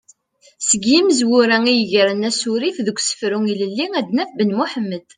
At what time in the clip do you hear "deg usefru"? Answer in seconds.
2.87-3.39